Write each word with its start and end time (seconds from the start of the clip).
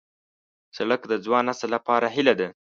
سړک 0.77 1.01
د 1.07 1.13
ځوان 1.25 1.43
نسل 1.49 1.69
لپاره 1.75 2.07
هیله 2.15 2.33
ده. 2.39 2.47